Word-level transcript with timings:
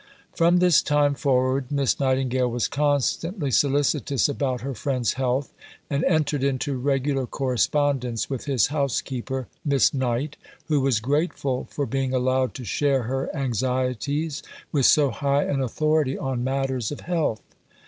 From 0.35 0.57
this 0.57 0.81
time 0.81 1.13
forward 1.13 1.71
Miss 1.71 1.99
Nightingale 1.99 2.49
was 2.49 2.67
constantly 2.67 3.51
solicitous 3.51 4.27
about 4.27 4.61
her 4.61 4.73
friend's 4.73 5.13
health, 5.13 5.53
and 5.91 6.03
entered 6.05 6.43
into 6.43 6.75
regular 6.79 7.27
correspondence 7.27 8.27
with 8.27 8.45
his 8.45 8.69
housekeeper, 8.73 9.47
Miss 9.63 9.93
Knight, 9.93 10.37
who 10.69 10.81
was 10.81 11.01
grateful 11.01 11.67
for 11.69 11.85
being 11.85 12.15
allowed 12.15 12.55
to 12.55 12.65
share 12.65 13.03
her 13.03 13.29
anxieties 13.35 14.41
with 14.71 14.87
so 14.87 15.11
high 15.11 15.43
an 15.43 15.61
authority 15.61 16.17
on 16.17 16.43
matters 16.43 16.91
of 16.91 17.01
health. 17.01 17.43